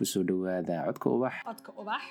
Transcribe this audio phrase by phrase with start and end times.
[0.00, 2.06] ku soo dhowaada codka ubax Otka Obach,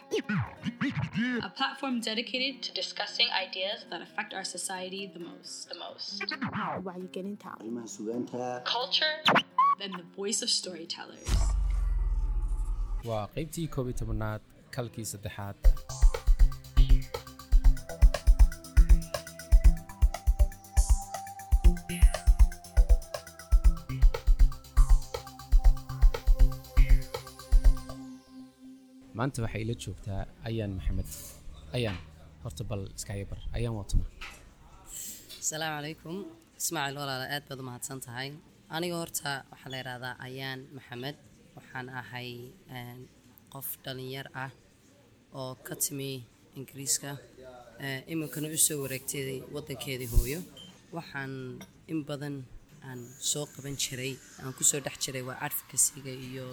[1.47, 5.69] a platform dedicated to discussing ideas that affect our society the most.
[5.73, 6.21] The most.
[6.87, 9.15] wacyigelinta arrimaha sugaanta Culture
[9.83, 11.31] and the voice of storytellers.
[13.09, 14.41] waa qaybtii koob iyo tobanaad
[14.75, 15.57] kalkii saddexaad
[29.19, 30.21] maanta waxay ila joogtaa.
[30.49, 31.09] Ayaan maxamed.
[31.77, 31.97] Ayaan.
[32.43, 34.05] Horta bal iskaga bar ayaan waatuma
[35.41, 36.15] asalaamu calaykum.
[36.61, 38.29] Ismaaciil walaala aad baad u mahadsan tahay.
[38.75, 41.15] Aniga horta waxaa la yidhahdaa ayaan maxamed.
[41.57, 42.29] Waxaan ahay
[43.53, 44.51] qof dhalinyar ah
[45.39, 46.11] oo ka timi
[46.57, 47.11] ingiriiska.
[48.13, 50.39] Iminkana u soo wareegtay wadankeedii hooyo.
[50.97, 51.31] Waxaan
[51.91, 52.35] in badan
[52.87, 52.99] aan
[53.31, 54.13] soo qaban jiray
[54.43, 56.45] aan ku soo dhex jiray waa advocacyga iyo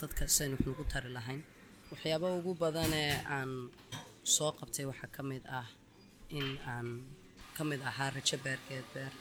[0.00, 1.40] dadka sidan wax nagu tari lahayn
[1.94, 3.50] waxyaaba ugu badan ee aan
[4.34, 5.68] soo qabtay waxaa ka mid ah
[6.38, 6.88] in aan
[7.56, 9.12] ka mid ahaa rajo beergeed beer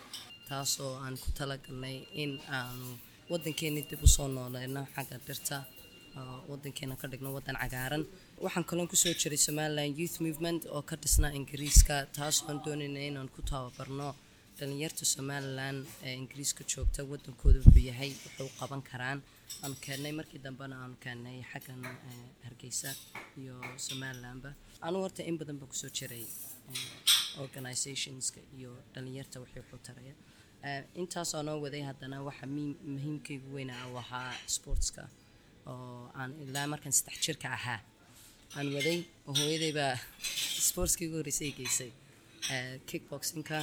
[0.50, 2.88] taasoo aan ku talagalnay in aanu
[3.32, 5.58] wadankeeni dib u soo nooleyno xagga dhirta
[6.50, 8.04] wadankeena ka dhigno wadan cagaaran.
[8.44, 13.00] Waxaan kaloon ku soo jiray somaliland youth movement oo ka dhisnaa ingiriiska taasoo aan doonayna
[13.10, 14.10] inaan ku tababarno
[14.58, 19.20] dhalinyarta somaliland ee ingiriiska joogta wadankooda wuxuu yahay wuxuu qaban karaan.
[19.64, 21.82] Aanu keennay markii dambena aanu keennay xaggan
[22.46, 22.90] hargeysa
[23.42, 23.56] iyo
[23.88, 24.50] somalilandba
[24.88, 26.26] anu horta in badan baan ku soo jiray
[27.46, 30.16] organizationska iyo dhalinyarta wixii wuxuu taraya.
[31.02, 32.46] Intaasoo noo waday haddana waxa
[32.94, 35.04] muhiimkaygu weyna u ahaa sportska
[35.72, 37.80] oo aan ilaa markaan saddex jirka ahaa.
[38.58, 39.94] Aan waday oo hooyaday baa
[40.68, 41.92] sportskii horreysay ay geysay
[42.52, 43.58] Eh, kickboxingka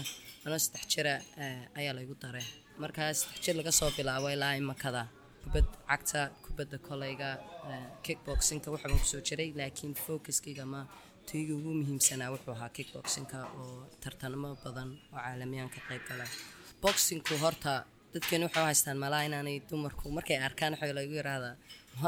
[0.44, 1.14] anoo saddex jira
[1.44, 2.46] eh, ayaa laygu daray.
[2.82, 5.02] Markaa saddex jir laga soo bilaabo ilaa imakada
[5.44, 7.28] kubad cagta kubadda koleyga
[7.70, 10.80] eh, kickboxingka waxbaan ku soo jiray laakiin focuskayga ama
[11.28, 16.24] tayga ugu muhiimsanaa wuxuu ahaa kickboxingka oo tartanamo badan oo caalamiyaan ka qayb gala.
[16.82, 17.72] Boxingku horta
[18.14, 21.54] dadkeenu waxay u haystaan malaa inaanay dumarku markay arkaan waxaa lagu yiraahdaa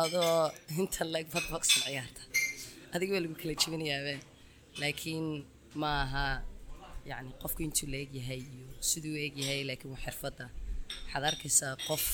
[0.04, 0.50] adoo
[0.80, 2.22] inta leg bad boxing ciyaarta
[2.94, 4.18] adiga waa lagu kala jebinayaabee
[4.80, 5.26] laakiin
[5.80, 6.24] ma aha
[7.10, 10.44] yacni qofku intuu la egyahay iyo siduu egyahay laakiin waa xirfadda.
[11.04, 12.04] Waxaad arkaysaa qof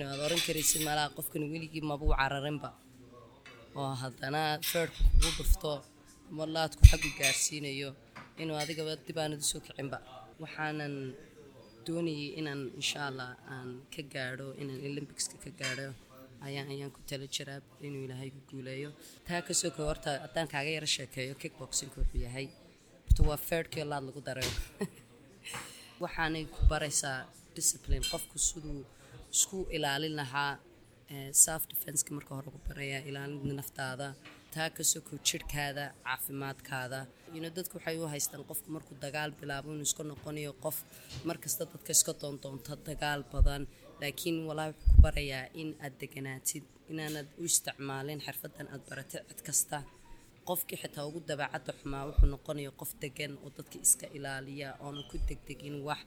[0.00, 2.70] know, aad oran karaysid malaha qofkan weligii mabuu cararinba.
[3.80, 5.72] Oo haddana feerku kugu dhufto
[6.30, 7.90] ama laadku xaggu gaarsiinayo
[8.42, 9.98] inuu adigaba dib u soo kicinba.
[10.42, 10.94] Waxaanan
[11.86, 15.88] doonayay inaan insha allah aan ka gaadho inaan olympicska ka gaadho.
[16.46, 18.90] Ayaan ayaan ku tala jiraa inuu ilaahay ku guuleeyo
[19.26, 22.46] taa ka soo koo horta haddaan kaaga yaro sheekeeyo kickboxing wuxuu yahay
[23.10, 24.52] horta waa feerkii laad lagu darayo
[26.02, 27.18] waxaanay ku baraysaa
[27.56, 28.04] discipline.
[28.12, 28.80] Qofku siduu
[29.34, 30.52] isku ilaalin lahaa
[31.12, 34.06] eh, self defenska marka hore ku baraya ilaalinta naftaada
[34.54, 37.00] taa ka soko jirhkaada caafimaadkaada
[37.40, 40.76] know, dadku waxay u haystaan qofku markuu dagaal bilaabo inuu iska noqonayo qof
[41.28, 43.62] markasta dadka iska doondoonta dagaal badan.
[44.00, 49.40] Laakiin walaahi wuxuu ku barayaa in aad deganaatid inaanad u isticmaalin xirfadan aad baratay cid
[49.48, 49.78] kasta
[50.50, 55.16] qofkii xitaa ugu dabeecadda xumaa wuxuu noqonaya qof degan oo dadka iska ilaaliya oonan ku
[55.28, 56.00] degdegin wax.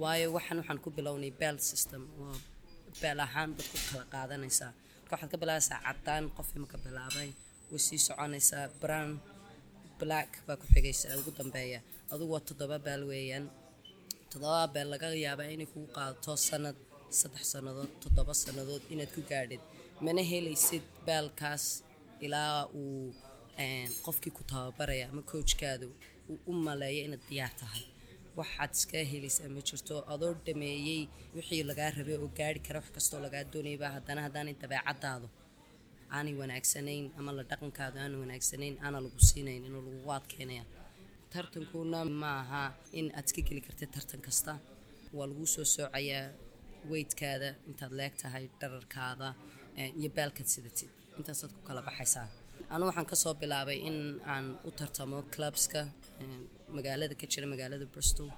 [0.00, 2.34] Waayo waxaan waxaan ku bilownay bell system oo
[3.00, 4.72] beel ahaan baad ku kala qaadanaysaa.
[5.10, 7.30] Waxaad ka bilaabaysaa caddaan qof imaka bilaabay
[7.70, 9.10] way sii soconaysaa brown
[10.00, 11.80] black baa ku xigaysa ugu dambeeya.
[12.12, 13.44] Adugu toddoba beel weeyaan.
[14.30, 16.76] Toddoba beel laga yaabaa inay kugu qaadato sanad
[17.18, 19.62] saddex sannadood toddoba sannadood inaad ku gaadhid.
[20.04, 21.64] Mana helaysid beelkaas
[22.26, 23.14] ilaa uu
[24.06, 25.88] qofkii ku tababaraya ama coachkaadu
[26.30, 27.84] uu u maleeyo inaad diyaar tahay.
[28.38, 31.00] Waxaad iska helaysaa ma jirto adoo dhameeyey
[31.36, 35.28] wixii lagaa rabay oo gaari kara wax kastoo lagaa doonayba haddana haddaanay dabeecadaadu
[36.16, 40.64] aanay wanaagsanayn ama la dhaqankaadu aanay wanaagsanayn aana lagu siinayn inuu lagugu adkeynaya
[41.32, 42.62] tartankuna ma aha
[42.98, 44.52] in aad iska geli kartid tartan kasta.
[45.16, 46.24] Waa lagu soo soocayaa
[46.90, 49.28] weydkaada intaad leeg tahay dhararkaada
[50.00, 52.26] iyo baalkaad sidatid intaasaad ku kala baxaysaa
[52.74, 53.98] anu waxaan ka soo bilaabay in
[54.32, 55.80] aan u tartamo clubska
[56.22, 56.40] eh,
[56.76, 58.28] magaalada ka jira magaalada bristol.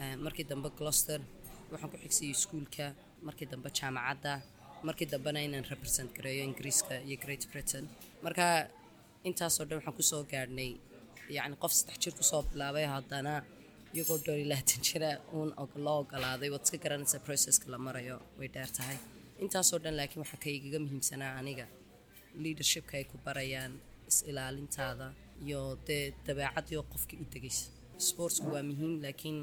[0.00, 1.20] Eh, markii dambe gloucester
[1.72, 2.86] waxaan ku xigsiiyey iskuulka.
[3.26, 4.32] Markii dambe jaamacadda.
[4.86, 7.84] Markii dambena inaan represent gareeyo ingiriiska iyo great britain.
[8.24, 8.44] Marka
[9.28, 10.70] intaasoo dhan waxaan ku soo gaadhnay
[11.36, 13.34] yacni qof saddex jir ku soo bilaabay haddana
[13.94, 15.50] iyagoo dhowr iyo labaatan jira uun
[15.84, 18.16] loo ogolaaday waad iska garanaysaa processka la marayo?
[18.38, 18.98] Way dheer tahay.
[19.44, 20.40] Intaasoo dhan laakiin waxaa
[20.72, 21.66] ka muhiimsanaa aniga
[22.44, 23.72] leadershipka ay ku barayaan
[24.10, 25.06] is-ilaalintaada
[25.44, 27.66] iyo dee dabeecadii qofkii u degaysa
[28.08, 29.38] sportsku waa muhiim laakiin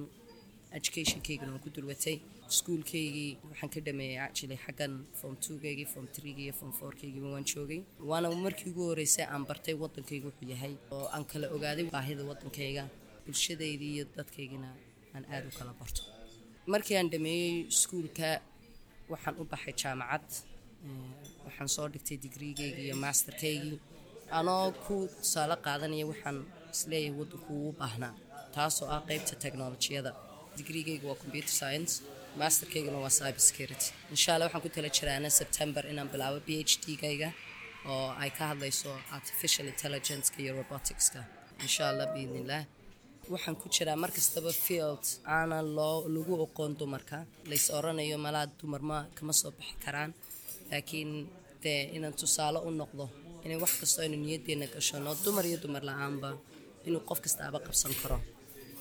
[0.77, 2.17] educationkaygana waan ku dulwatay.
[2.51, 7.81] Iskuulkaygii waxaan ka dhameeyey actually xaggan form twogaygii form threegii form fourkaygiiba waan joogay.
[8.09, 12.83] Waana markii ugu horreysay aan bartay waddankayga wuxuu yahay oo aan kala ogaaday baahida waddankayga
[13.25, 14.69] bulshadaydii iyo dadkaygina
[15.15, 16.01] aan aada u kala barto.
[16.73, 18.29] Markii aan dhameeyey iskuulka
[19.11, 20.27] waxaan u baxay jaamacad
[21.45, 23.77] waxaan soo dhigtay digriigaygii iyo masterkaygii
[24.39, 26.37] anoo ku tusaale qaadanaya waxaan
[26.73, 28.13] is leeyahay waddanku ugu baahnaa
[28.55, 30.11] taasoo ah qeybta teknolojiyada.
[30.57, 31.93] Digriigayga waa computer science
[32.41, 33.87] masterkaygana waa cyber security.
[34.15, 37.29] Insha allah waxaan ku tala jiraana september inaan bilaabo b h d gayga
[37.91, 41.19] oo ay ka hadlayso artificial intelligenceka iyo roboticska.
[41.65, 42.63] Insha allah biidnillah.
[43.33, 44.11] Waxaan ku jiraa mar
[44.65, 45.03] field
[45.35, 47.17] aana loo lagu oqoon dumarka.
[47.49, 50.11] Lays oranayo malaa dumar ma kama soo bixi karaan
[50.71, 51.11] laakiin
[51.63, 53.05] dee inaan tusaale u noqdo
[53.45, 56.29] inay wax kastoo aynu niyaddeena gashano dumar iyo dumar la'aanba
[56.87, 58.17] inuu qof kastaaba qabsan karo.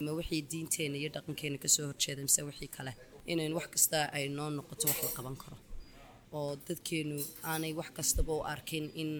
[0.04, 2.92] Ma wixii diinteena iyo dhaqankeena ka soo horjeeda mise wixii kale?
[3.32, 5.56] Inayn wax kasta ay noo noqoto wax la qaban karo.
[6.36, 7.16] Oo dadkeenu
[7.50, 9.10] aanay wax kastaba u arkin in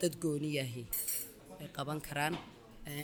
[0.00, 0.84] dad gooni yahi
[1.60, 2.34] ay qaban karaan.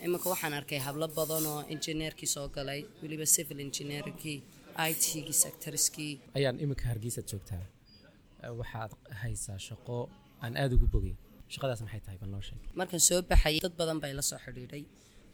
[0.04, 4.38] Iminka waxaan arkay hablo badan oo injineerkii soo galay weliba civil engineerkii
[4.90, 6.12] i t-gii sectoriskii.
[6.38, 7.62] Ayaan iminka hargeysaad joogtaa
[8.61, 8.93] waxaad
[9.23, 9.96] haysaa shaqo
[10.44, 11.14] aan aada ugu bogay
[11.55, 12.61] shaqadaas maxay tahay bal noo sheeg.
[12.81, 14.85] Markaan soo baxayay dad badan bay la soo xidhiidhay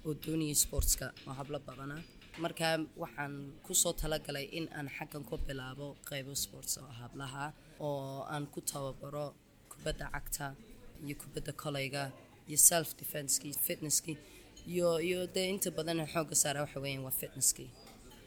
[0.06, 1.96] oo doonayay sportska oo hablo badana
[2.44, 3.34] markaa waxaan
[3.66, 7.44] ku soo talagalay in aan xaggan ku bilaabo qeybo sports oo hablaha
[7.86, 9.26] oo aan ku tababaro
[9.72, 10.46] kubadda cagta
[11.04, 12.02] iyo kubadda koleyga
[12.48, 14.16] iyo self defenskii fitnesskii
[14.72, 17.70] iyo iyo dee inta badan xoogga saara waxa weeyaan waa fitnesskii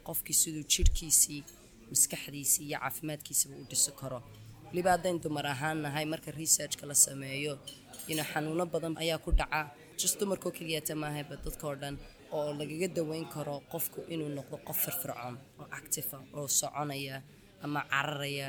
[0.06, 1.40] qofkii siduu jidhkiisii
[1.92, 4.18] maskaxdiisii iyo caafimaadkiisaba u dhisi karo
[4.70, 7.58] weliba haddayn dumar ahaan nahay marka researchka la sameeyo
[8.12, 9.70] ina xanuuno badan ayaa ku dhaca.
[10.00, 11.94] Just dumarkoo keliyata maahayba dadkao dhan
[12.32, 17.22] oo lagaga daweyn karo qofku inuu noqdo qof firfircoon oo actifa oo soconaya
[17.64, 18.48] ama cararaya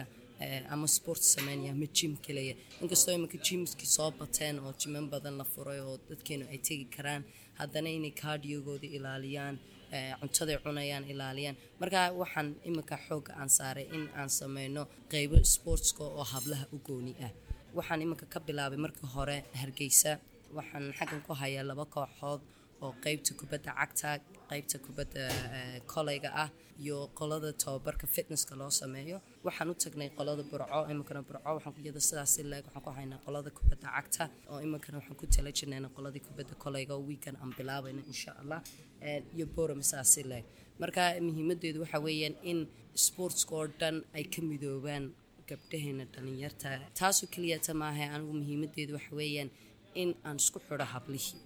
[0.73, 5.43] ama sport sameynaya ama jim kelaya inkastoo iminka jimskii soo bateen oo jiman badan la
[5.53, 7.23] furay oo dadkeenu ay tegi karaan
[7.59, 9.55] haddana inay kaadiyogooda ilaaliyaan
[10.21, 11.57] cuntaday cunayaan ilaaliyaan.
[11.81, 17.13] Marka waxaan iminka xoogga aan saaray in aan sameyno qeybo sportska oo hablaha u gooni
[17.25, 17.31] ah.
[17.77, 20.11] Waxaan iminka ka bilaabay markii hore hargeysa.
[20.57, 22.41] Waxaan xaggan ku hayaa laba kooxood
[22.83, 24.09] oo qeybta kubadda cagta
[24.49, 25.23] qeybta kubadda
[25.93, 26.49] koleyga ah
[26.83, 29.17] iyo qolada tababarka fitnesska loo sameeyo.
[29.47, 31.49] Waxaan u tagnay qolada burco iminkana burco.
[31.57, 35.51] Waxaan iyada sidaas leeg waxaan ku haynaa qolada kubadda cagta oo iminkana waxaan ku tala
[35.57, 38.59] jirnayna qoladii kubadda koleyga oo weekend aan bilaabayna insha allah
[39.35, 39.81] iyo boram
[40.31, 40.45] leeg
[40.81, 42.59] marka muhiimadeedu waxa weeyaan in
[43.05, 45.05] sportska oo dhan ay ka midoobaan
[45.49, 46.69] gabdhaheena dhalinyarta.
[46.99, 49.49] Taasoo keliyata maaha anigu muhiimadeedu waxa weeyaan
[50.01, 51.39] in aan isku xidho hablihii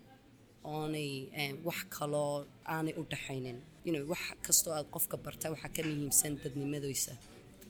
[0.74, 1.10] oonay
[1.68, 2.46] wax kaloo
[2.76, 3.58] aanay u dhaxaynin.
[4.12, 7.14] Wax kastoo aad qofka barta waxaa ka muhiimsan dadnimadoosa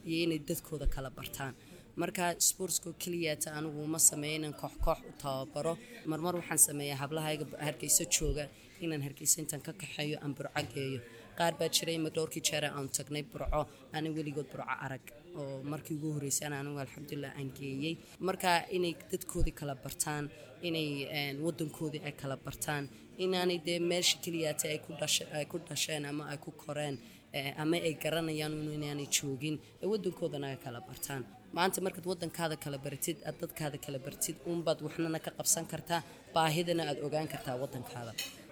[0.07, 1.53] iyo inay dadkooda kala bartaan.
[2.01, 5.73] Marka sportskoo keliyata anigu ma sameeya inaan koox koox u tababaro.
[6.11, 8.45] Marmar waxaan sameeyaa hablahayga hargeyso jooga
[8.87, 10.99] inaan hargeyso intaan ka kaxeeyo aan burco geeyo.
[11.37, 13.61] Qaar baa jiray ima dhowrkii jeera aan tagnay burco
[13.95, 15.05] aanay weligood burco arag.
[15.39, 17.93] Oo markii ugu horreysay an anigu alxamdulilah aan geeyey
[18.27, 20.23] marka inay dadkoodii kala bartaan
[20.67, 20.87] inay
[21.45, 22.83] wadankoodii ay kala bartaan
[23.23, 24.65] inaanay dee meesha keliyaata
[25.39, 26.95] ay ku dhasheen ama ay ku koreen
[27.63, 31.23] ama ay garanayaan inaanay joogin ee wadankoodana ay kala bartaan.
[31.57, 36.01] Maanta markaad wadankaada kala baratid aad dadkaada kala bartid uunbaad waxnana ka qabsan kartaa
[36.35, 38.11] baahidana aad ogaan kartaa wadankaada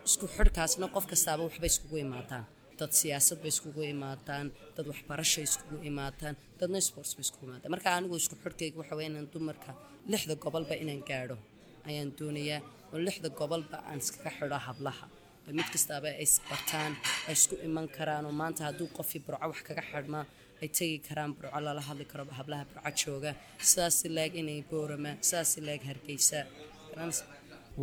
[0.09, 2.45] isku xidhkaasna qof kastaaba waxbay iskugu imaadaan
[2.79, 7.89] dad siyaasad bay iskugu imaadaan dad waxbarashay iskugu imaadaan dadna sports bay iskugu imaadaan marka
[7.97, 9.71] anigu isku xidhkayga waxa weya inaan dumarka
[10.11, 11.35] lixda gobolba inaan gaadho
[11.89, 12.59] ayaan doonayaa
[12.93, 15.05] oo lixda gobolba aan iskaga xidho hablaha.
[15.57, 16.91] Mid kastaaba ay isbartaan
[17.29, 20.19] ay isku iman karaan oo maanta hadduu qofii burco wax kaga xidhma
[20.61, 23.31] ay tegi karaan burco lala hadli karo hablaha burco jooga.
[23.69, 26.39] Sidaas leeg inay boorama sidaas leeg hargeysa.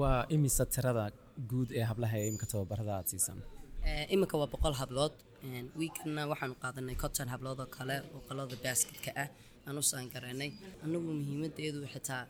[0.01, 1.05] Waa imisa tirada
[1.51, 3.41] guud ee hablaha ee imika tababarada aad siisaan
[4.15, 5.15] iminka waa boqol hablood.
[5.81, 9.29] Wiikana waxaanu qaadanay conton hablood oo kale oo qolada basketka ah.
[9.67, 10.51] Aan u saangaraynay
[10.85, 12.23] anagu muhiimadeedu xitaa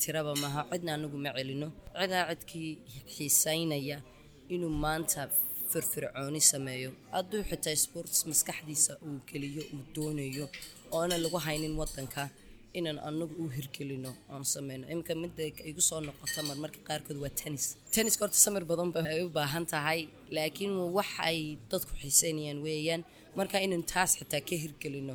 [0.00, 1.68] tiraba maaha cidna anagu ma celino.
[2.00, 2.70] Cidaa cidkii
[3.14, 3.98] xiisaynaya
[4.54, 5.22] inuu maanta
[5.70, 6.90] firfircooni sameeyo.
[7.14, 10.46] Hadduu xitaa sports maskaxdiisa uu geliyo uu doonayo
[10.96, 12.22] oona lagu haynin wadanka
[12.78, 17.64] inaan anagu u hirgelino oon sameyno iminka midda igu soo noqota marmarka qaarkood waa tennis.
[17.94, 20.00] Tenniska horta samir badan ba ay u baahan tahay
[20.36, 21.38] laakiin wax ay
[21.70, 23.02] dadku xiiseynayaan weeyaan.
[23.38, 25.14] Marka inaan taas xitaa ka hirgelino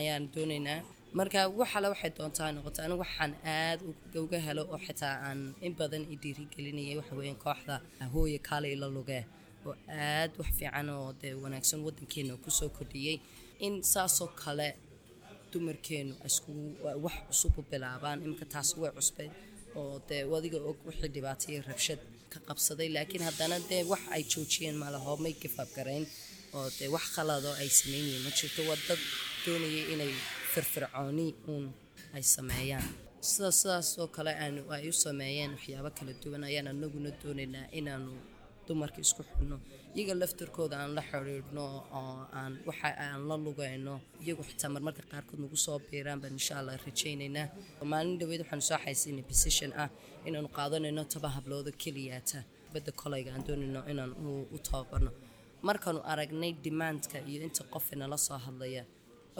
[0.00, 0.80] ayaan doonaynaa.
[1.18, 3.80] Marka waxale waxay doontaa noqota anigu waxaan aad
[4.24, 7.14] uga helo oo xitaa aan in badan i dhiirigelinayay waxa
[7.44, 7.74] kooxda
[8.12, 9.22] hooya kaale ila lugee
[9.66, 13.16] oo aad wax fiican oo dee wanaagsan wadankeena ku soo kordhiyey
[13.66, 14.68] in saasoo kale
[15.56, 16.12] dumarkeenu
[17.04, 19.32] wax cusub u bilaabaan iminka taas way cusbeyd
[19.80, 22.00] oo dee wadiga og wixii dhibaataiyo rabshad
[22.32, 22.88] ka qabsaday.
[22.96, 26.04] Laakiin haddana dee wax ay joojiyeen malaho may gafaab garayn
[26.56, 29.00] oo dee wax khaladoo ay sameynyihin ma jirto waa dad
[29.44, 30.12] doonayay inay
[30.52, 31.64] firfircooni uun
[32.16, 32.86] ay sameeyaan.
[33.30, 38.12] Sida sidaas oo kale aanu ay u sameeyeen waxyaabo kala duwan ayaan anaguna doonaynaa inaanu
[38.68, 39.56] dumarka isku xidhno
[39.98, 41.64] iyaga laftarkooda aan la xidhiidhno
[41.98, 43.94] oo aan waxa aan la lugayno
[44.24, 47.46] iyagu xitaa marmarka qaarkood nagu soo biiraan baan insha allah rajaynaynaa.
[47.92, 49.88] Maalin dhaweyd waxaanu soo xaysiinay position ah
[50.28, 52.38] inaanu qaadanayno toba hablooda keliyaata.
[52.72, 54.12] Badda kolayga aan doonayno inaan
[54.54, 55.10] u tababarno
[55.68, 58.82] markaanu aragnay demandka iyo inta qof inala soo hadlaya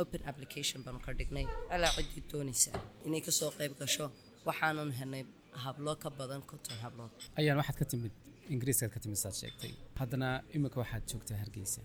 [0.00, 1.46] open application baanu ka dhignay.
[1.74, 2.70] Alaa ciddii doonaysa
[3.06, 4.06] inay ka soo qayb gasho
[4.48, 5.22] waxaanan helnay
[5.64, 7.12] hablo ka badan konton hablood.
[7.38, 8.12] Ayaan waxaad ka timid
[8.52, 9.72] ingiriiskaad ka timid saad sheegtay.
[10.00, 11.80] Haddana imika waxaad joogtaa hargeysa.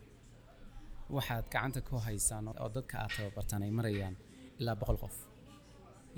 [1.16, 4.16] Waxaad gacanta ku haysaan oo dadka aad tababartaan ay marayaan
[4.60, 5.16] ilaa boqol qof.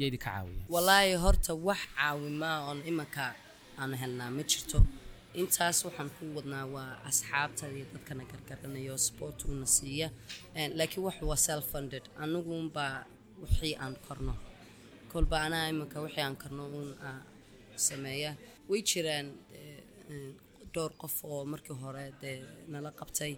[0.01, 0.65] Yaydi ka caawiyaan.
[0.75, 3.25] Walaahi horta wax caawimaa oon imanka
[3.81, 4.79] aan helnaa ma jirto.
[5.41, 10.07] Intaas waxaan ku wadnaa waa asxaabta iyo dadkana gargaranayo sport uuna siiya.
[10.77, 12.95] Laakiin wax waa self funded anagunbaa
[13.41, 14.33] wixii aan korno
[15.11, 16.89] kolba anaa imanka wixii aan korno uun
[17.87, 18.31] sameeya.
[18.69, 19.27] Way jiraan
[20.73, 22.37] dhowr qof oo markii hore dee
[22.73, 23.33] nala qabtay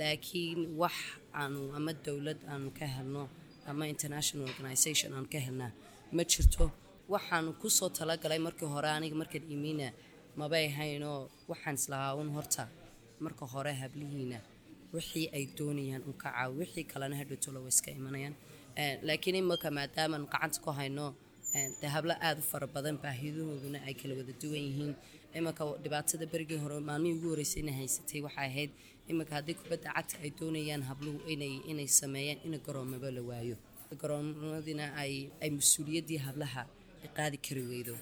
[0.00, 0.96] laakiin wax
[1.40, 3.22] aanu ama dowlad aanu ka helno
[3.70, 5.72] ama international organisation aanu ka helnaa
[6.16, 6.64] ma jirto.
[7.12, 9.88] Waxaanu ku soo talagalay markii hore aniga markaan imiina
[10.40, 12.64] mabay haynoo waxaan islahaa un horta
[13.24, 14.38] marka hore hablihiina
[14.94, 18.34] wixii ay doonayaan un ka caawi wixii kalena hadhowtolo way iska imanayaan.
[19.08, 21.06] Laakiin imaka maadaamaan gacanta ku hayno
[21.80, 24.92] dee hablo aada u fara badan baahiyahooduna ay kala wada duwan yihiin
[25.38, 28.70] imanka dhibaatada berigii hore maalmihii ugu horreysay inay haysatay waxay ahayd
[29.10, 31.18] imanka haddii kubadda cagta ay doonayaan habluhu
[31.72, 33.56] inay sameeyaan in garoomaba la waayo.
[34.00, 35.12] Garoomadina ay
[35.58, 36.62] mas'uuliyaddii hablaha
[37.16, 37.94] qaadi kari weydo.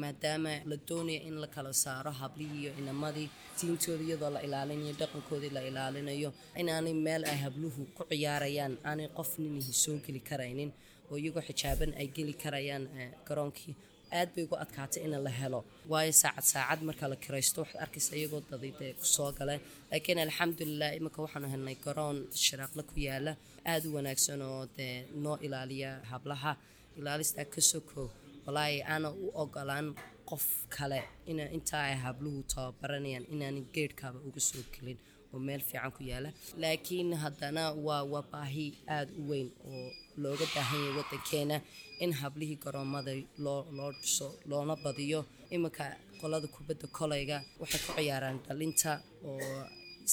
[0.00, 3.28] Maadaama la doonaya in la kala saaro hablihii iyo inamadii
[3.60, 6.30] diintooda iyadoo la ilaalinayo dhaqankoodii la ilaalinayo
[6.60, 10.70] inaanay meel ay habluhu ku ciyaarayaan aanay qof ninihi soo geli karaynin
[11.10, 12.84] oo iyagoo xijaaban ay geli karayaan
[13.28, 13.74] garoonkii
[14.18, 15.60] aad bay ugu adkaatay in la helo.
[15.90, 19.54] Waayo saacad saacad marka la kiraysto waxaad arkaysa iyagoo daday dee ku soo gala
[19.90, 23.32] laakiin alxamdulilah iminka waxaanu helnay garoon shiraaqle ku yaalla
[23.70, 26.52] aada u wanaagsan oo dee noo ilaaliya hablaha.
[26.98, 28.02] Ilaalistaa ka soko
[28.46, 29.88] walaahi aana u ogolaan
[30.30, 30.46] qof
[30.76, 31.00] kale
[31.30, 34.98] ina intaa ay habluhu tababaranayaan inaanay geedhkaaba uga soo gelin
[35.32, 36.30] oo meel fiican ku yaalla.
[36.62, 38.66] Laakiin haddana waa waa baahi
[38.96, 39.88] aada u weyn oo
[40.22, 41.56] looga baahan yahay waddankeena
[42.04, 43.12] in hablihii garoomada
[43.44, 45.20] loo loo dhiso loona badiyo.
[45.54, 45.84] Iminka
[46.20, 48.90] qolada kubadda kolayga waxay ku ciyaaraan dhalinta
[49.28, 49.62] oo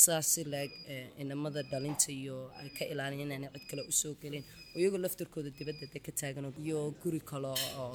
[0.04, 0.72] saas si laeg
[1.22, 4.44] inamada dhalinta iyo ay ka ilaaliyaan inaanay cid kale u soo gelin.
[4.74, 7.52] Oo iyagoo laftarkooda dibadda de ka taagan iyo guri kale
[7.84, 7.94] oo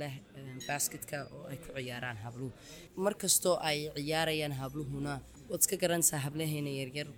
[0.00, 0.14] leh
[0.68, 2.52] basketka oo ay ku ciyaaraan habluhu
[3.04, 5.12] markastoo ay ciyaarayaan habluhuna
[5.50, 7.08] waad iska garanaysaa hablaheena yaryar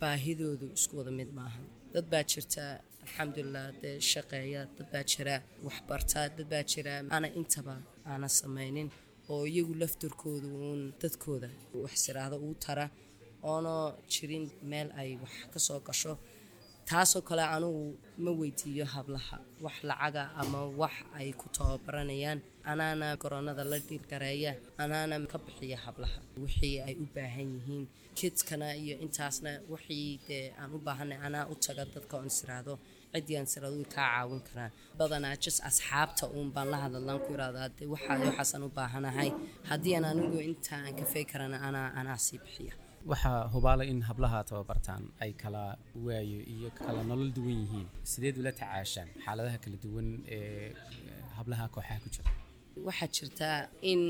[0.00, 1.60] baahidoodu isku wada mid maaha.
[1.94, 2.62] Dad baa jirta
[3.04, 5.34] alxamdulilah dee shaqeeya dad baa jira
[5.66, 6.92] waxbarta dad baa jira.
[7.16, 7.74] Ana intaba
[8.10, 8.88] aana samaynin
[9.32, 11.48] oo iyagu laftarkooda uun dadkooda
[11.82, 12.86] wax siraahdo uu tara
[13.50, 13.74] oona
[14.12, 16.12] jirin meel ay wax ka soo gasho
[16.90, 17.84] taasoo kale anugu
[18.24, 22.40] ma weydiiyo hablaha wax lacaga ama wax ay ku tababaranayaan.
[22.70, 26.18] Anaana garoonada la dhiilgareeya anaana ka bixiya hablaha.
[26.42, 27.84] Wixii ay u baahan yihiin
[28.18, 32.74] kidkana iyo intaasna wixii dee aan u baahanay anaa u taga dadka oon isiraahdo
[33.12, 34.72] ciddii way kaa caawin karaan.
[34.98, 39.30] Badanaa jis asxaabta uun baan la hadallaan ku irahdaa dee waxaa waxaasaan u baahanahay.
[39.70, 42.74] Haddii aan anigu inta aan kafey karana anaa anaa sii bixiya
[43.10, 45.64] waxaa hubaalay in hablaha tababartaan ay kala
[46.06, 47.88] waayo iyo kala nolol duwan yihiin.
[48.10, 50.72] Sideed ula tacaashaan xaaladaha kala duwan ee
[51.38, 52.30] hablaha kooxaha ku jira.
[52.86, 53.58] Waxaa jirtaa
[53.92, 54.00] in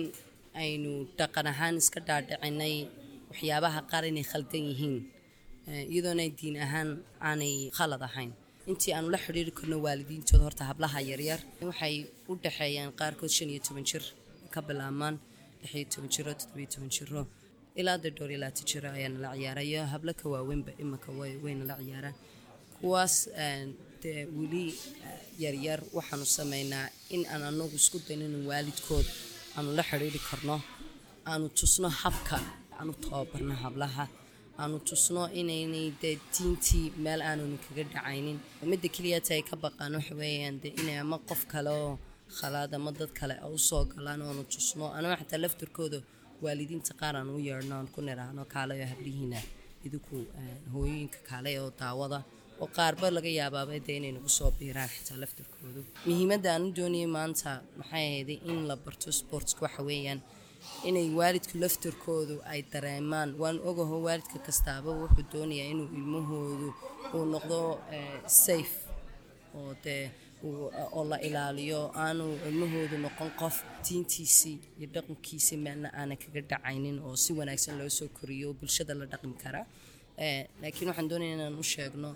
[0.62, 2.76] aynu dhaqan ahaan iska dhaadhicinay
[3.30, 4.96] waxyaabaha qaar inay khaldan yihiin
[5.92, 6.88] iyadoona diin ahaan
[7.28, 8.30] aanay khalad ahayn.
[8.70, 11.94] Intii aanu la xidhiiri karno waalidiintooda horta hablaha yaryar waxay
[12.30, 14.04] u dhexeeyaan qaarkood shan iyo toban jir
[14.54, 15.16] ka bilaabmaan
[15.62, 17.22] lix iyo toban jiro toddobiyo toban jiro
[17.80, 21.08] ilaa dee dhowr iyo labaatan jiro ayaana la ciyaarayo hablo ka waaweynba imanka
[21.44, 22.16] wayna la ciyaaraan
[22.80, 23.14] kuwaas
[24.02, 24.64] dee weli
[25.44, 29.06] yaryar waxaanu sameynaa in aan anagu isku dayn inaan waalidkood
[29.56, 30.56] aanu la xidhiiri karno.
[31.30, 32.36] Aanu tusno habka
[32.78, 34.04] aanu tababarno hablaha.
[34.62, 38.38] Aanu tusno inaynay dee diintii meel aananu kaga dhacaynin.
[38.70, 41.92] Midda keliyata ay ka baqaan waxa weeyaan dee inay ama qof kale oo
[42.38, 44.84] khalaad ama dad kale u soo galaan oanu tusno.
[44.96, 45.98] Anama xataa laftarkooda
[46.42, 49.38] waalidiinta qaar aan u yeedhno aan ku niraahno kaale oo hablihiina
[49.86, 50.16] idinku
[50.72, 52.18] hooyooyinka kaale oo daawada
[52.62, 57.08] oo qaarba laga yaabaaba dee inay nagu soo biiraan xitaa laftarkoodu muhiimadda aan u doonayay
[57.16, 60.20] maanta maxay ahayday in la barto sportska waxa weeyaan
[60.88, 63.30] inay waalidku laftarkoodu ay dareemaan.
[63.40, 66.68] Waan ogaho waalidka kastaaba wuxuu doonayaa inuu ilmahoodu
[67.16, 67.58] uu noqdo
[67.96, 68.74] eh, safe
[69.58, 70.04] oo dee
[70.96, 77.14] oo la ilaaliyo aanu ilmahoodu noqon qof diintiisii iyo dhaqankiisii meelna aanay kaga dhacaynin oo
[77.24, 79.60] si wanaagsan loo soo koriyo bulshada la dhaqmi kara.
[80.24, 82.10] Eh, laakiin waxaan doonaya inaan u sheegno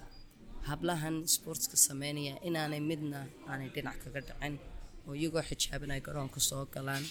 [0.69, 3.19] hablahan sportska sameynaya inaanay midna
[3.51, 4.55] aanay dhinac kaga dhacin
[5.07, 7.05] oo iyagoo xijaaban ay garoonka soo galaan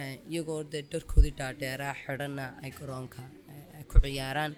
[0.00, 3.20] eh, iyagoo dee dharkoodii dhaadheeraa xidhanna ay garoonka
[3.52, 4.52] eh, ku ciyaaraan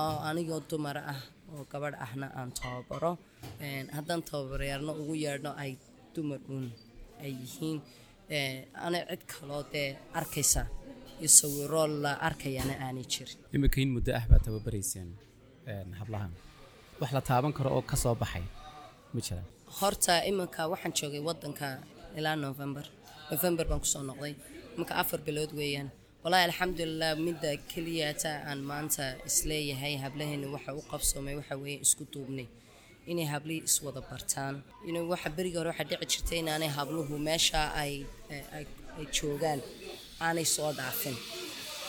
[0.00, 1.20] oo anigoo dumar ah
[1.56, 3.12] oo gabadh ahna aan tababaro
[3.96, 5.72] haddaan tababareerno ugu yeedhno ay
[6.14, 6.66] dumar uun
[7.24, 7.78] ay yihiin.
[8.86, 10.62] Ana cid kaloo dee arkaysa
[11.20, 13.38] iyo sawiro la arkayana aanay jirin.
[13.56, 15.08] Imika in muddo ah baad tababarayseen
[15.70, 16.32] een, hablahan.
[17.00, 18.44] Wax la taaban karo oo ka soo baxay
[19.14, 19.46] ma jiraan
[19.78, 21.66] horta iminka waxaan joogay wadanka
[22.18, 22.84] ilaa november.
[23.32, 24.34] November baan ku soo noqday.
[24.74, 25.88] Iminka afar bilood weeyaan
[26.26, 32.02] wallaahi alxamdulilah midda keliyata aan maanta is leeyahay hablaheena waxa u qabsoomay waxa weeye isku
[32.12, 32.46] duubnay
[33.10, 34.54] inay hablihii iswada bartaan.
[35.12, 37.92] Waxa berigii hore waxaa dhici jirtay inaanay habluhu meesha ay
[39.16, 39.60] joogaan
[40.26, 41.16] aanay soo dhaafin.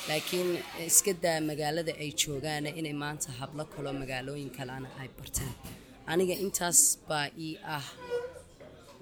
[0.10, 0.50] Laakiin
[0.90, 5.54] iska daa magaalada ay joogaana inay maanta hablo kaloo magaalooyin kalena ay bartaan.
[6.12, 6.80] Aniga intaas
[7.10, 7.86] baa ii ah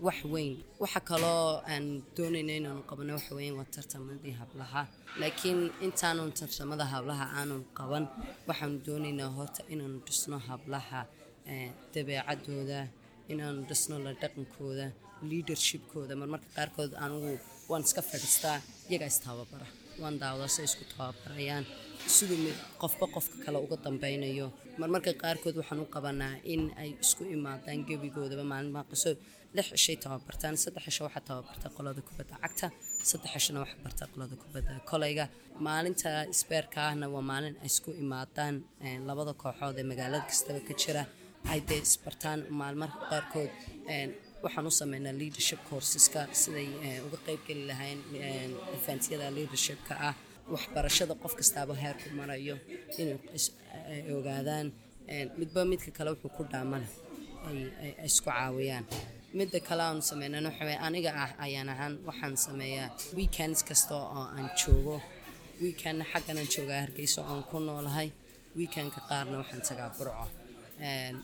[0.05, 0.53] wax weyn.
[0.79, 1.85] Waxa kaloo aan
[2.17, 4.81] doonayna inaanu qabano waxa weyn waa tartamadii hablaha.
[5.21, 8.05] Laakiin intaanun tartamada hablaha aanun qaban
[8.47, 10.99] waxaanu doonaynaa horta inaanu dhisno hablaha
[11.51, 12.79] eh, dabeecadooda
[13.31, 14.85] inaanu dhisno la dhaqankooda
[15.29, 16.13] leadershipkooda.
[16.21, 17.31] Marmarka qaarkood anugu
[17.69, 18.57] waan iska fadhiistaa
[18.89, 19.67] iyagaa istababara
[20.01, 21.65] waan daawadaa say isku tababarayaan.
[22.15, 24.47] Siduu mid qofba qofka kale uga dambeynayo
[24.79, 29.09] marmarka qaarkood waxaan u qabanaa in ay isku imaadaan gebigoodaba maalin qiso
[29.57, 32.67] lix cishay tababartaan saddex cisho waxaa tababarta qolada kubadda cagta
[33.09, 35.25] saddex cishona waxaa barta qolada kubadda kolayga.
[35.67, 38.55] Maalinta isbeerka ahna waa maalin ay isku imaadaan
[39.09, 41.03] labada kooxood ee magaalada kastaba ka jira.
[41.51, 43.51] Ay dee isbartaan maalmarka qaarkood
[44.45, 46.67] waxaan u sameynaa leadership courseska siday
[47.05, 47.99] uga qeybgeli lahayn
[48.77, 50.15] eventiyada leadershipka ah.
[50.53, 52.55] Waxbarashada qof kastaaba heerku marayo
[53.01, 53.17] inay
[54.17, 54.67] ogaadaan
[55.39, 56.87] midba midka kale wuxuu ku dhaamana
[57.47, 57.57] ay
[58.09, 58.85] isku caawiyaan
[59.39, 64.23] midda kale aanu sameynana waxa weye aniga ah ayaan ahaan waxaan sameeyaa weekends kasta oo
[64.37, 64.95] aan joogo.
[65.63, 68.09] Weekendna xagganaan joogaa hargeysa oon ku noolahay.
[68.57, 70.25] Weekendka qaarna waxaan tagaa burco
[70.89, 71.15] Een,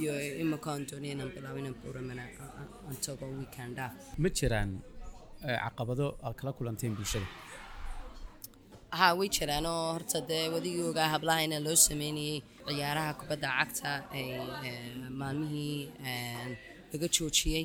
[0.00, 3.90] iyo imika aan doonaya inaan bilaabo inaan buuramana aan- aan- aan tago weekend ah.
[4.22, 4.70] Ma jiraan
[5.48, 7.26] eh, caqabado aad kala kulanteen bulshada?
[8.98, 13.90] Haa way jiraan oo horta dee wadigii ogaa hablaha inaa loo sameynayay ciyaaraha kubadda cagta
[14.18, 14.26] ay
[14.68, 15.78] eh, maalmihii
[16.10, 16.46] eh,
[16.92, 17.64] laga joojiyey.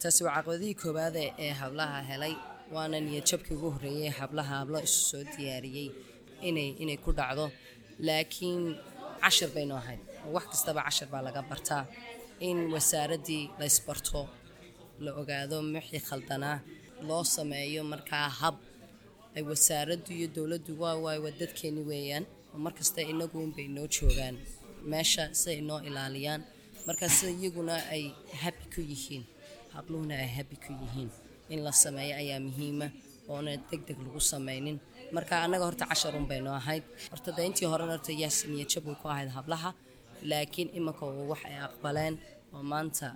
[0.00, 2.34] Taasi waa caqabadihii koowaad ee- hablaha helay
[2.74, 5.88] waana niyadjabkii ugu horreeyey hablaha hablo isu soo diyaariyey
[6.82, 7.46] inay ku dhacdo.
[8.06, 8.62] Laakiin
[9.22, 10.00] cashar baynu ahayd
[10.34, 11.84] wax kastaba cashar baa laga bartaa.
[12.48, 14.20] In wasaaraddii la isbarto
[15.04, 16.58] la ogaado wixii khaldanaa
[17.08, 18.56] loo sameeyo markaa hab.
[19.36, 22.24] Ay wasaaraddu iyo dowladdu waa waay waa dadkeeni weeyaan.
[22.64, 24.36] Markasta inagu unbay noo joogaan.
[24.90, 26.42] Meesha si ay noo ilaaliyaan
[26.86, 28.04] marka sida iyaguna ay
[28.42, 29.24] habi ku yihiin.
[29.74, 31.10] Habluhuna ay habi ku yihiin.
[31.52, 32.86] In la sameeyo ayaa muhiima
[33.28, 34.76] oona deg deg lagu sameynin.
[35.14, 36.82] Marka annaga horta cashar un bay noo ahayd.
[37.12, 39.70] Horta de intii horena horta yaas niyadjab way ku ahayd hablaha.
[40.30, 42.14] Laakiin iminka waa wax ay aqbaleen
[42.54, 43.08] oo maanta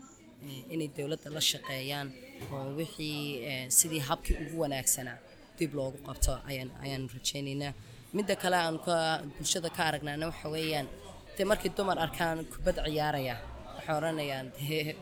[0.46, 2.08] eh, inay dowladda la shaqeeyaan
[2.54, 3.18] oo wixii
[3.50, 5.18] eh, sidii habkii ugu wanaagsanaa
[5.58, 7.72] dib loogu qabto ayaan rajaynaynaa.
[8.16, 8.76] Midda kale aan
[9.36, 10.86] bulshada ka aragnaana waxa weeyaan
[11.36, 13.34] dee markay dumar arkaan kubad ciyaaraya
[13.86, 14.96] waxay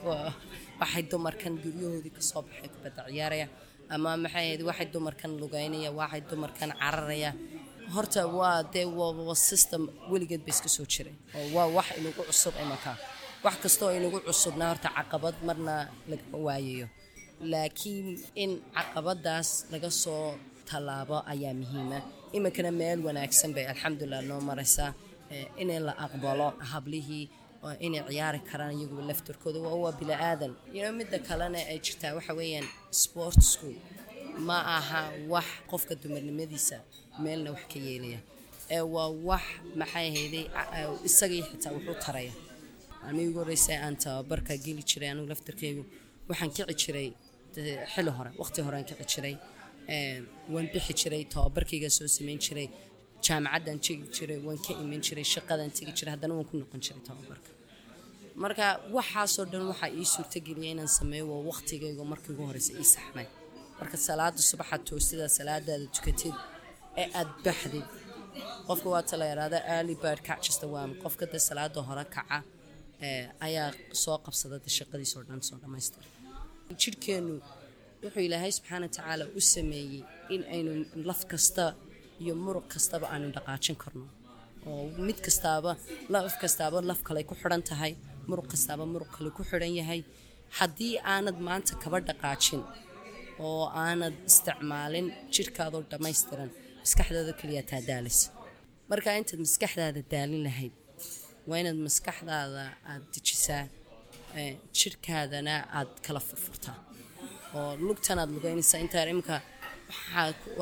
[0.81, 3.47] waxay dumarkan guryahoodii ka soo baxay kubadda ciyaaraya
[3.95, 7.31] ama maxay waxay dumarkan lugeynaya waxay dumarkan cararaya
[7.95, 8.87] horta waa dee
[9.35, 12.93] system weligeed ba iska soo jiray oo waa wax inagu cusub imanka
[13.45, 15.75] wax kastoo inagu cusubna horta caqabad marna
[16.11, 16.87] lagama waayayo
[17.51, 18.09] laakiin
[18.43, 20.35] in caqabadaas laga soo
[20.69, 21.99] tallaabo ayaa muhiima.
[22.37, 24.93] Iminkana meel wanaagsan bay alxamdulilah noo maraysaa.
[25.31, 27.25] Eh, in la aqbalo hablihii
[27.65, 30.53] oo inay ciyaari karaan iyaguba laftarkooda waa waa bila aadan.
[30.73, 32.67] Know, midda kalena ay jirtaa waxa weeyaan
[33.03, 33.69] sportsku
[34.49, 35.01] ma aha
[35.33, 36.77] wax qofka dumarnimadiisa
[37.25, 38.21] meelna wax ka yeelaya.
[38.77, 39.45] Ee waa wax
[39.81, 42.33] maxay a- isagii xitaa wuxuu taraya.
[43.09, 45.83] Anigu ugu horreysay aan tababarka geli jiray anigu laftarkeygu
[46.29, 47.09] waxaan kici jiray
[47.55, 49.35] dee xilli hore waqti hore aan kici jiray.
[50.53, 52.67] Waan bixi jiray tababarkayga soo sameyn jiray
[53.29, 57.03] jaamacaddaan tegi jiray waan ka iman jiray shaqadaan tegi jiray haddana waan ku noqon jiray
[57.09, 57.51] tababarka
[58.45, 58.65] marka.
[58.97, 63.27] Waxaasoo dhan waxaa ii suurtageliya inaan sameeyo waa waqtigayga markii ugu horeysa ii saxmay.
[63.81, 66.35] Marka salaada subaxa toosida salaadaada tukatid
[67.03, 67.87] ee aad baxdid
[68.69, 70.67] qofka waata la yaraada early bird catches the
[71.03, 72.39] qofka dee salaada hore kaca
[73.09, 73.69] ee ayaa
[74.03, 76.03] soo qabsada dee shaqadiisoo dhan soo dhammaystir
[76.83, 77.35] jidhkeennu
[78.03, 80.03] wuxuu ilaahay subxaana wa tacaala u sameeyey
[80.35, 80.73] in aynu
[81.09, 81.65] laf kasta
[82.23, 84.07] iyo muruq kastaba aanu dhaqaajin karno.
[84.71, 85.71] Oo mid kastaaba
[86.13, 87.93] laf kastaaba laf kale ku xidhan tahay
[88.31, 90.01] muruq kastaaba muruq kale ku xidhan yahay.
[90.59, 92.63] Haddii aanad maanta kaba dhaqaajin
[93.47, 96.51] oo aanad isticmaalin jidhkaadoo dhammaystiran
[96.83, 98.27] maskaxdaada keliya taa daalaysa
[98.91, 100.75] marka intaad maskaxdaada daalin lahayd
[101.49, 103.63] waa inaad maskaxdaada aad dejisaa
[104.41, 106.77] ee, jidhkaadana aad kala furfurtaa.
[107.59, 109.43] Oo lugtan aad lugeynaysaa intaa ku-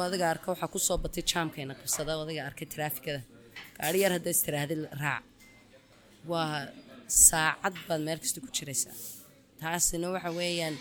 [0.04, 3.20] adiga arka waxaa ku soo batay jaamkayna qabsada adiga arkay taraafikada
[3.78, 5.24] gaari yar haddaad istiraahday raac.
[6.30, 6.68] Waa
[7.28, 8.94] saacad baad meel kasta ku jiraysaa
[9.60, 10.76] taasina waxa weeyaan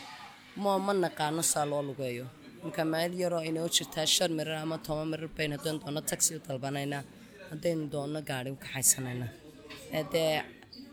[0.64, 2.26] mo ma naqaano saa loo lugeeyo.
[2.64, 6.40] Marka meel yaroo inoo jirtaa shan mirir ama toban mirir baynu haddaynu doono taxi u
[6.48, 7.04] dalbanaynaa
[7.50, 9.30] haddaynu doono gaari u kaxaysanaynaa
[9.98, 10.32] ee dee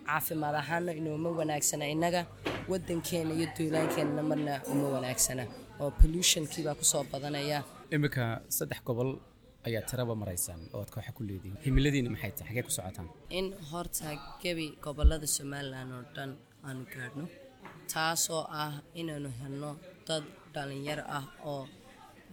[0.06, 2.22] caafimaad ahaana inooma wanaagsana innaga
[2.70, 5.44] wadankeena iyo duulaankeenna marna uma wanaagsana
[5.82, 7.58] oo pollutionkii baa ku soo badanaya.
[7.94, 8.24] Iminka
[8.56, 9.10] saddex gobol
[9.68, 11.56] ayaa tiraba maraysaan oo aad kooxa ku leedihin.
[11.66, 12.50] Himiladiina maxay tahay?
[12.54, 13.08] Xagee ku socotaan?
[13.38, 14.08] In horta
[14.42, 16.30] gebi gobollada somalilan oo dhan
[16.66, 17.24] aanu gaadhno
[17.92, 19.70] taasoo ah inaanu helno
[20.08, 21.62] dad dhalinyaro ah oo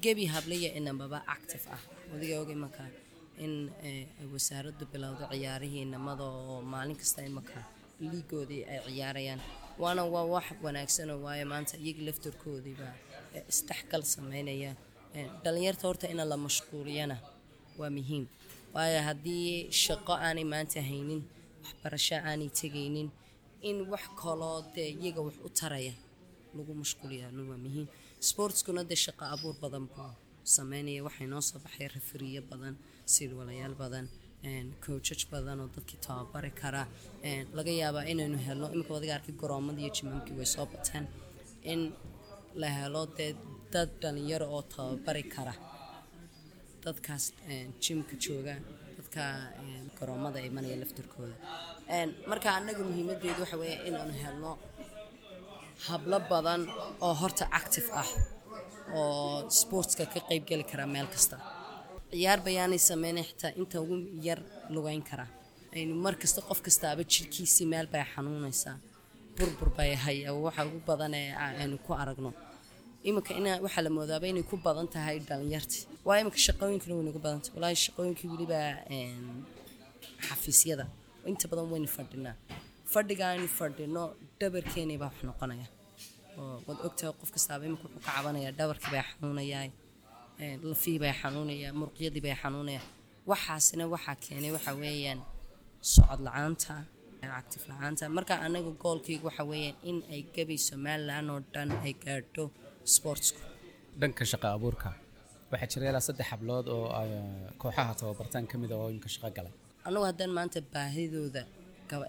[0.03, 1.81] gebi habliya inamaba active ah.
[2.11, 2.83] Wadiga og imaka
[3.45, 3.53] in
[3.87, 7.57] eh, wasaaraddu bilowdo ciyaarihii inamada oo maalin kasta imaka
[8.11, 9.41] liigoodii ay ciyaarayaan.
[9.81, 12.93] Waana waa wax wanaagsanoo waayo maanta iyaga laftarkoodiibaa
[13.51, 14.71] isdhexgal sameynaya.
[15.43, 17.17] Dhalinyarta horta in la mashquuliyana
[17.79, 18.25] waa muhiim.
[18.75, 21.21] Waayo haddii shaqo aanay maanta haynin
[21.63, 23.07] waxbarasho aanay tegaynin
[23.69, 25.93] in wax kaloo dee iyaga wax u taraya
[26.57, 27.87] lagu mashquuliyaana waa muhiim.
[28.29, 30.11] Sportskuna dee shaqo abuur badan buu
[30.55, 32.75] sameynaya waxay noo soo baxay rafariyo badan
[33.13, 34.05] siilwalayaal badan
[34.85, 36.83] coachaj badan oo dadkii tababari kara
[37.57, 41.05] laga yaabaa inaynu helno imika wadiga arkay garoomadii iyo jimamkii way soo bateen
[41.71, 41.81] in
[42.61, 43.31] la helo dee
[43.73, 45.53] dad dhalinyaro oo tababari kara.
[46.83, 47.25] Dadkaas
[47.83, 48.55] jimka jooga
[48.97, 49.21] dadka
[49.59, 51.35] een, garoomada imanaya laftarkooda
[51.97, 54.51] Een, marka annaga muhiimadeedu waxa weeye inaanu helno
[55.87, 56.61] hablo badan
[57.05, 58.09] oo horta active ah
[58.99, 61.37] oo sportska ka qayb geli kara meel kasta.
[62.11, 63.95] Ciyaar bayaanay sameynay xitaa inta ugu
[64.27, 64.39] yar
[64.73, 65.25] lugeyn kara.
[65.75, 68.77] Aynu mar kasta qof kastaaba jirkiisii meel bay xanuunaysaa
[69.37, 72.31] burbur bay haya waxa ugu badan ee aynu ku aragno.
[73.07, 77.19] Iminka ina waxaa la moodaaba inay ku badan tahay dhalinyartii waa iminka shaqooyinkana way nagu
[77.25, 77.55] badan tahay.
[77.57, 78.59] Walaahi shaqooyinkii weliba
[80.27, 80.85] xafiisyada.
[81.29, 82.35] Inta badan waynu fadhinaa.
[82.93, 84.03] Fadhiga aynu fadhino
[84.39, 85.67] dhabarkeenii baa wax noqonaya.
[86.39, 89.65] Oo waad ogtahay qof kastaaba imika wuxuu ka cabanayaa dhabarkii baa xanuunayaa
[90.69, 92.81] lafihii baa xanuunaya muruqyadii baa xanuunaya.
[93.29, 95.19] Waxaasina waxaa keenay waxa weeyaan
[95.93, 96.73] socod la'aanta
[97.27, 102.43] actif la'aanta marka anaga goolkayga waxa weeyaan in ay gabi somalilan oo dhan ay gaadho
[102.93, 103.39] sportsku.
[103.99, 104.89] Dhanka shaqo abuurka
[105.51, 107.11] waxaa jira ilaa saddex hablood oo ay
[107.61, 109.53] kooxaha tababartaan ka mid ah oo iminka shaqo galay.
[109.87, 111.43] Anagu haddaan maanta baahidooda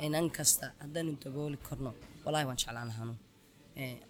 [0.07, 1.91] inan kasta haddaanu dabooli karno
[2.25, 3.15] walaahi waan jeclaan lahaanu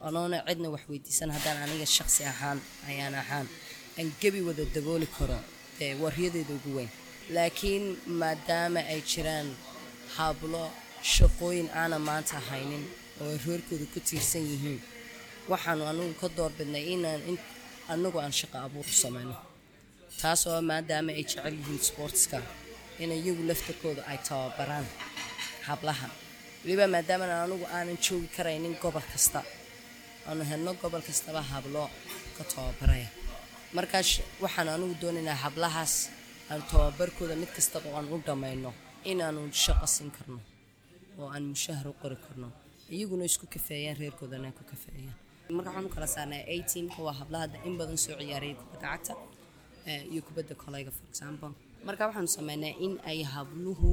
[0.07, 2.59] anoona cidna wax weydiisan haddaan aniga shaqsi ahaan
[2.91, 3.47] ayaan ahaan
[3.99, 5.39] aan gebi wada dabooli karo
[5.79, 6.91] dee waryadeeda ugu weyn.
[7.35, 7.85] Laakiin
[8.21, 9.49] maadaama ay jiraan
[10.17, 10.65] hablo
[11.03, 12.85] shaqooyin aanan maanta haynin
[13.21, 14.81] oo ay reerkooda ku tiirsan yihiin.
[15.51, 17.39] Waxaanu anigu ka doorbidnay inaan in
[17.93, 19.37] anagu aan shaqo abuur u sameyno
[20.21, 22.39] taasoo maadaama ay jecel yihiin sportska
[23.03, 24.87] in iyagu laftarkooda ay tababaraan
[25.69, 26.09] hablaha.
[26.65, 29.41] Weliba maadaama anigu aanan joogi karaynin gobol kasta
[30.29, 31.85] aanu helno gobol kastaba hablo
[32.37, 33.09] ka tababaraya.
[33.77, 34.11] Markaas
[34.43, 35.95] waxaan anigu doonaynaa hablahaas
[36.51, 38.71] aan tababarkooda mid kastaba aan u dhammayno
[39.11, 40.39] inaanu shaqo siin karno
[41.19, 42.49] oo aan mushahar u qori karno.
[42.95, 45.17] Iyaguna isku kafeeyaan reerkoodana ku kafeeyaan.
[45.57, 48.87] Marka waxaan u kala saarnaa a teamka waa hablaha hadda in badan soo ciyaaraya kubadda
[48.93, 49.15] cagta
[49.91, 51.51] eh, iyo kubadda kolayga for example.
[51.87, 53.91] Marka waxaanu sameynaa in ay habluhu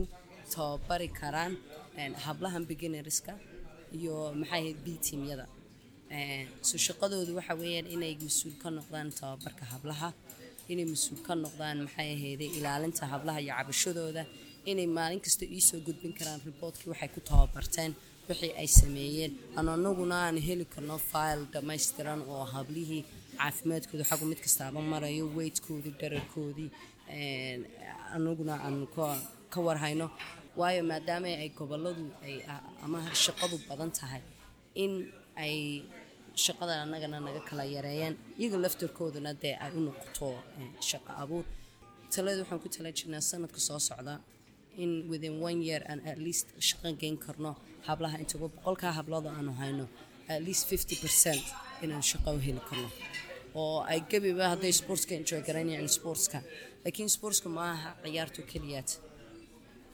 [0.53, 1.53] tababari karaan
[1.99, 3.33] eh, hablahan beginnerska
[3.97, 5.45] iyo maxay ahayd b teamyada.
[6.17, 10.09] Eh, so shaqadoodu waxa weeyaan inay mas'uul ka noqdaan tababarka hablaha
[10.71, 14.23] inay mas'uul ka noqdaan maxay ahayday ilaalinta hablaha iyo cabashadooda
[14.71, 17.91] inay maalin kasta iisoo gudbin karaan riboortkii waxay ku tababarteen
[18.29, 19.31] wixii ay sameeyeen.
[19.57, 19.67] Aan
[20.25, 23.03] aan heli karno file dhammaystiran oo hablihii
[23.39, 26.69] caafimaadkooda xagu mid kastaaba marayo weydkoodii dherarkoodii
[28.15, 29.21] anaguna aan ka-
[29.67, 30.07] warhayno.
[30.59, 32.35] Waayo maadaama ay goboladu ay
[32.85, 34.21] ama shaqadu badan tahay
[34.83, 34.93] in
[35.43, 35.55] ay
[36.45, 40.27] shaqada annagana naga kala yareeyaan iyaga laftarkooduna dee ay u noqoto
[40.89, 41.45] shaqo abuur.
[42.13, 42.89] Talada waxaan ku tala
[43.29, 44.13] sanadka soo socda
[44.83, 47.51] in within one year aan at least shaqo geyn karno
[47.87, 49.85] hablaha intagu boqolkaa hablooda aanu hayno
[50.33, 51.43] at least fifty percent
[51.83, 52.89] inaan shaqo heli karno.
[53.61, 56.39] Oo ay gebiba hadday sportska enjoy garanayaan sportska.
[56.83, 58.89] Laakiin sportska ma aha ciyaarto keliyaad.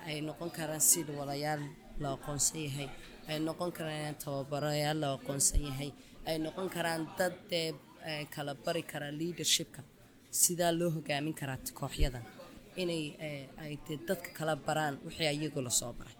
[0.07, 1.61] Ay noqon karaan sid walayaal
[2.01, 2.89] la aqoonsan yahay.
[3.29, 5.89] Ay noqon karaan tababarayaal la aqoonsan yahay.
[6.29, 7.67] Ay noqon karaan dad dee
[8.35, 9.81] kala bari kara leadershipka.
[10.41, 12.25] Sidaa loo hogaamin karaa kooxyadan
[12.81, 13.03] inay
[13.63, 16.15] ay dee dadka kala baraan wixii ayagu la soo baray.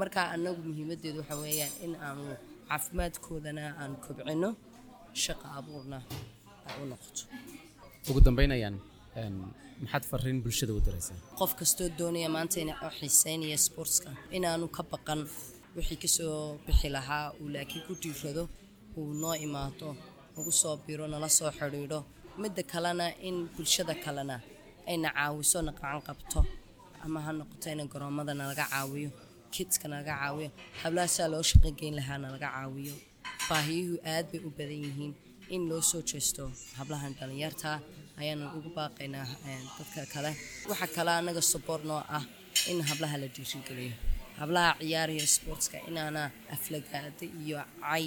[0.00, 2.22] Marka annagu muhiimadeedu waxa weeyaan in aanu
[2.68, 4.48] caafimaadkoodana aan kobcino
[5.24, 5.98] shaqo abuurna
[6.68, 7.22] ay u noqoto.
[8.08, 8.76] Ugu dambeynayaan
[9.82, 11.16] maxaad fariin bulshada u diraysaa?
[11.40, 15.20] Qof kastoo doonaya maanta oo xiiseynaya sportska inaanu ka baqan
[15.76, 18.44] wixii ka soo bixi lahaa uu laakiin ku dhiirado
[18.98, 19.88] uu noo imaado
[20.36, 21.98] nagu soo biro nala soo xidhiidho
[22.42, 24.36] midda kalena in bulshada kalena
[24.90, 26.40] ayna caawiso na qacan qabto.
[27.04, 29.10] Ama ha noqoto ina garoomada nalaga caawiyo
[29.54, 30.48] kidska nalaga caawiyo
[30.82, 32.94] hablahaasaa loo shaqo geyn lahaa nalaga caawiyo.
[33.48, 35.12] Baahiyuhu aad bay u badan yihiin.
[35.54, 36.44] In loo soo jeesto
[36.78, 37.76] hablahan dhallinyartaa
[38.20, 39.26] ayaanu ugu baaqaynaa
[39.78, 40.30] dadka kale.
[40.70, 42.24] Waxa kale annaga support noo ah
[42.70, 43.92] in hablaha la dhiirigeliyo
[44.40, 46.22] hablaha ciyaaraya sportska inaana
[46.54, 48.06] aflagaada iyo cay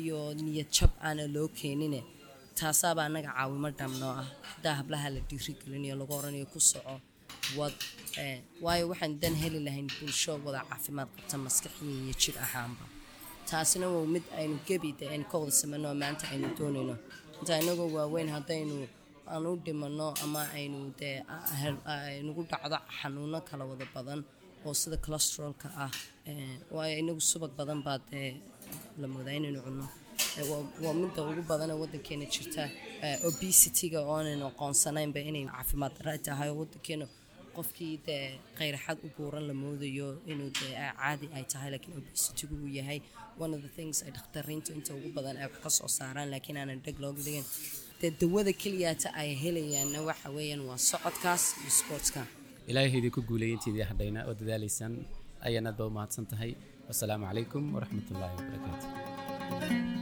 [0.00, 2.00] iyo niyad jab aana loo keenine
[2.58, 4.26] taasaaba annaga caawimo dham noo ah.
[4.50, 6.94] Haddaa hablaha la dhiirigelinayo lagu oranayo ku soco
[7.58, 7.74] wad
[8.64, 12.84] waayo waxaan dan heli lahayn bulsho wada caafimaad qabta maskaxiya iyo jir ahaanba.
[13.48, 16.94] Taasina waa mid aynu gebi de aynu ka wada sameyno maanta aynu doonayno.
[17.40, 18.76] Inta inagoo waaweyn haddaynu
[19.32, 21.16] aan u dhimano ama aynu dee
[22.26, 24.20] nagu dhacdo xanuuno kala wada badan
[24.66, 25.90] oo sida colostrolka ah
[26.74, 28.28] waayo inagu subag badan baa dee
[29.00, 29.86] la moodaa inaynu cunno
[30.84, 32.62] waa midda ugu badanee wadankeena jirta
[33.28, 37.06] obesity-ga oonaynu aqoonsanaynba inay caafimaad dara tahay wadankeena
[37.56, 38.24] qofkii dee
[38.58, 43.00] khayraxad u buuran la moodayo inuu dee caadi ay tahay laakiin obesity-gu uu yahay.
[43.44, 46.56] One of the things ay dhakhtariintu inta ugu badan ay wax ka soo saaraan laakiin
[46.60, 47.44] aanan dheg looga dhigin.
[48.00, 52.20] Dee dawada keliyaata ay helayaanna waxa weeyaan waa socodkaas iyo sportska.
[52.70, 54.94] Ilaahay idinku guuleeyay intiidii hadhayna oo dadaalaysaan
[55.48, 56.52] ayaan aad ba u mahadsan tahay.
[56.88, 60.01] Wasalaamu calaykum waraxmatullaahi wabarakaatu